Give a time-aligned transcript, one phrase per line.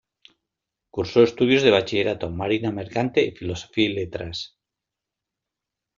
[0.89, 4.57] Cursó estudios de bachillerato, marina mercante y filosofía y letras.